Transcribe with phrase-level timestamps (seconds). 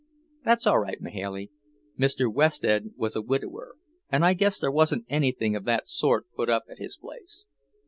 [0.43, 1.51] "That's all right, Mahailey.
[1.95, 2.25] Mr.
[2.27, 3.75] Wested was a widower,
[4.09, 7.45] and I guess there wasn't anything of that sort put up at his place."